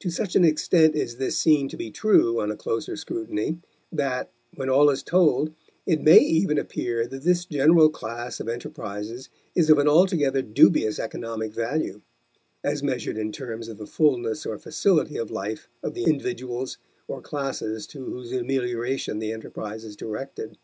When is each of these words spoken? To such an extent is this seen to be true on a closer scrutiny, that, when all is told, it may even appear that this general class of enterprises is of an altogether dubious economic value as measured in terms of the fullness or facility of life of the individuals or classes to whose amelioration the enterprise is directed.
To 0.00 0.10
such 0.10 0.34
an 0.34 0.42
extent 0.44 0.96
is 0.96 1.18
this 1.18 1.38
seen 1.38 1.68
to 1.68 1.76
be 1.76 1.92
true 1.92 2.40
on 2.40 2.50
a 2.50 2.56
closer 2.56 2.96
scrutiny, 2.96 3.58
that, 3.92 4.28
when 4.56 4.68
all 4.68 4.90
is 4.90 5.04
told, 5.04 5.52
it 5.86 6.02
may 6.02 6.18
even 6.18 6.58
appear 6.58 7.06
that 7.06 7.22
this 7.22 7.44
general 7.44 7.88
class 7.88 8.40
of 8.40 8.48
enterprises 8.48 9.28
is 9.54 9.70
of 9.70 9.78
an 9.78 9.86
altogether 9.86 10.42
dubious 10.42 10.98
economic 10.98 11.54
value 11.54 12.00
as 12.64 12.82
measured 12.82 13.16
in 13.18 13.30
terms 13.30 13.68
of 13.68 13.78
the 13.78 13.86
fullness 13.86 14.44
or 14.44 14.58
facility 14.58 15.16
of 15.16 15.30
life 15.30 15.68
of 15.80 15.94
the 15.94 16.02
individuals 16.06 16.78
or 17.06 17.20
classes 17.22 17.86
to 17.86 18.04
whose 18.04 18.32
amelioration 18.32 19.20
the 19.20 19.30
enterprise 19.30 19.84
is 19.84 19.94
directed. 19.94 20.58